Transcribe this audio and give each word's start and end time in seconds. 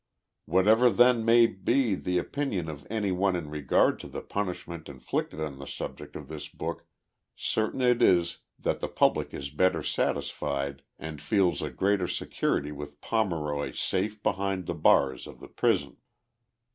„«Whatever 0.51 0.89
then 0.89 1.23
may 1.23 1.45
be 1.45 1.93
the 1.93 2.17
opinion 2.17 2.67
of 2.67 2.87
any 2.89 3.11
one 3.11 3.35
in 3.35 3.51
regard 3.51 3.99
to 3.99 4.07
the 4.07 4.23
punishment 4.23 4.89
inflicted 4.89 5.39
on 5.39 5.59
the 5.59 5.67
subject 5.67 6.15
of 6.15 6.27
this 6.27 6.47
book 6.47 6.87
certain 7.35 7.81
it 7.81 8.01
is 8.01 8.39
that 8.57 8.79
the 8.79 8.87
public 8.87 9.31
is 9.31 9.51
better 9.51 9.83
satisfied 9.83 10.81
and 10.97 11.21
feels 11.21 11.61
a 11.61 11.69
greater 11.69 12.07
security 12.07 12.71
with 12.71 12.99
Pomeroy 12.99 13.73
safe 13.73 14.23
behind 14.23 14.65
the 14.65 14.73
bars 14.73 15.27
of 15.27 15.39
the 15.39 15.47
prison. 15.47 15.97